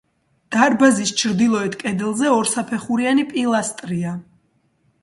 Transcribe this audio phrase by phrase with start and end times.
[0.55, 4.21] დარბაზის ჩრდილოეთ კედელზე ორსაფეხურიანი პილასტრია.